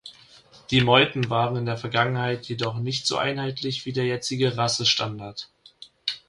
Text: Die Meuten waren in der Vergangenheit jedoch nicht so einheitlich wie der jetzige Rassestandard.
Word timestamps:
Die 0.71 0.81
Meuten 0.81 1.29
waren 1.29 1.57
in 1.57 1.67
der 1.67 1.77
Vergangenheit 1.77 2.47
jedoch 2.47 2.73
nicht 2.79 3.05
so 3.05 3.17
einheitlich 3.17 3.85
wie 3.85 3.93
der 3.93 4.05
jetzige 4.05 4.57
Rassestandard. 4.57 5.47